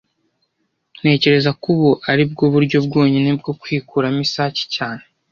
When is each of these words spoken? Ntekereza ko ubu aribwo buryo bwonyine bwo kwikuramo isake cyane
Ntekereza 0.99 1.51
ko 1.61 1.65
ubu 1.75 1.89
aribwo 2.11 2.43
buryo 2.53 2.77
bwonyine 2.87 3.29
bwo 3.39 3.51
kwikuramo 3.61 4.19
isake 4.25 4.63
cyane 4.75 5.03